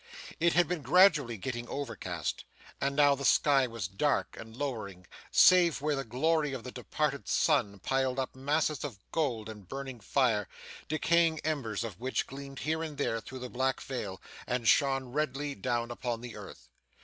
[0.39, 2.43] It had been gradually getting overcast,
[2.81, 7.21] and now the sky was dark and lowering, save where the glory of the departing
[7.25, 10.47] sun piled up masses of gold and burning fire,
[10.87, 15.53] decaying embers of which gleamed here and there through the black veil, and shone redly
[15.53, 16.67] down upon the earth.